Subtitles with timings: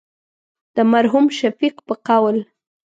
[0.75, 2.37] د مرحوم شفیق په قول.